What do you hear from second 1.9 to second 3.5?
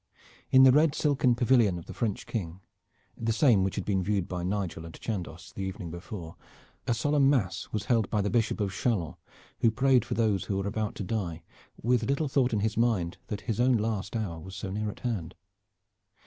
French King the